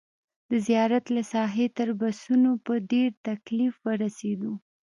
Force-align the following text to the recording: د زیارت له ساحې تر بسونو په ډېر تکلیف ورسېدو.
د 0.49 0.51
زیارت 0.67 1.05
له 1.15 1.21
ساحې 1.33 1.67
تر 1.77 1.89
بسونو 1.99 2.51
په 2.65 2.73
ډېر 2.91 3.09
تکلیف 3.27 3.73
ورسېدو. 3.87 4.53